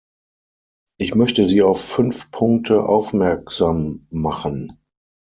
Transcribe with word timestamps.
Ich 0.97 1.13
möchte 1.13 1.45
Sie 1.45 1.61
auf 1.61 1.79
fünf 1.85 2.31
Punkte 2.31 2.87
aufmerksam 2.89 4.07
machen. 4.09 4.79